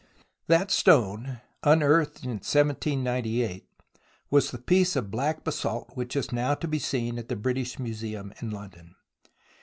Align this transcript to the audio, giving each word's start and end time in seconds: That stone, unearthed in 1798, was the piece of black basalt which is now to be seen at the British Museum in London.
That 0.47 0.71
stone, 0.71 1.41
unearthed 1.61 2.23
in 2.23 2.31
1798, 2.41 3.67
was 4.31 4.49
the 4.49 4.57
piece 4.57 4.95
of 4.95 5.11
black 5.11 5.43
basalt 5.43 5.95
which 5.95 6.15
is 6.15 6.31
now 6.31 6.55
to 6.55 6.67
be 6.67 6.79
seen 6.79 7.19
at 7.19 7.29
the 7.29 7.35
British 7.35 7.77
Museum 7.77 8.33
in 8.41 8.49
London. 8.49 8.95